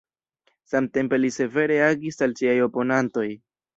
[0.69, 3.29] Samtempe li severe agis al siaj oponantoj.